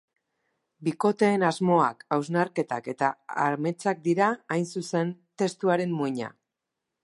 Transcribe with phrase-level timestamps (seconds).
[0.87, 3.11] Bikoteen asmoak, hausnarketak eta
[3.45, 6.35] ametsak dira, hain zuzen, testuaren muina.